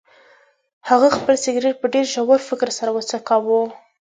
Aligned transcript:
هغه 0.89 1.07
خپل 1.17 1.33
سګرټ 1.43 1.75
په 1.79 1.87
ډیر 1.93 2.05
ژور 2.13 2.39
فکر 2.49 2.69
سره 2.77 2.89
وڅکاوه. 2.93 3.59